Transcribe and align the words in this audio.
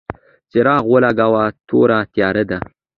څراغ 0.51 0.83
ولګوه، 0.93 1.45
توره 1.67 1.99
تیاره 2.13 2.43
ده! 2.49 2.59